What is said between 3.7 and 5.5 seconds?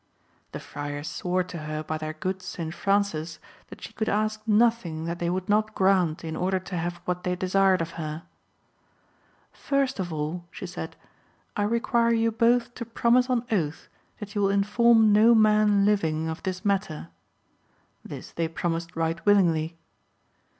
she could ask nothing that they would